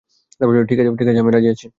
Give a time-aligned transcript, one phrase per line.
[0.69, 1.67] ঠিক আছে, আমি রাজি।